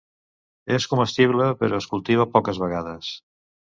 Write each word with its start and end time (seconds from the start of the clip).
És 0.77 0.87
comestible, 0.93 1.51
però 1.61 1.81
es 1.85 1.91
cultiva 1.95 2.29
poques 2.35 2.67
vegades. 2.67 3.17